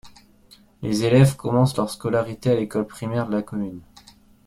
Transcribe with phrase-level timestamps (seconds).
[0.81, 3.81] Les élèves commencent leur scolarité à l'école primaire de la commune.